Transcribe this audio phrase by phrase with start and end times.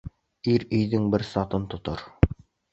[0.53, 2.05] Ир өйҙөң бер сатын тотор